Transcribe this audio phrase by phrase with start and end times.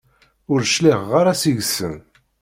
[0.51, 1.95] Ur d-cliɛeɣ ara seg-wen.